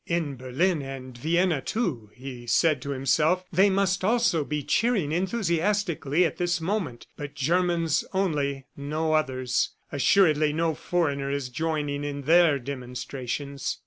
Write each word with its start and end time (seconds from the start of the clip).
"In 0.07 0.35
Berlin 0.35 0.81
and 0.81 1.15
Vienna, 1.15 1.61
too," 1.61 2.09
he 2.15 2.47
said 2.47 2.81
to 2.81 2.89
himself, 2.89 3.45
"they 3.53 3.69
must 3.69 4.03
also 4.03 4.43
be 4.43 4.63
cheering 4.63 5.11
enthusiastically 5.11 6.25
at 6.25 6.37
this 6.37 6.59
moment... 6.59 7.05
but 7.15 7.35
Germans 7.35 8.03
only, 8.11 8.65
no 8.75 9.13
others. 9.13 9.75
Assuredly 9.91 10.53
no 10.53 10.73
foreigner 10.73 11.29
is 11.29 11.49
joining 11.49 12.03
in 12.03 12.23
their 12.23 12.57
demonstrations." 12.57 13.77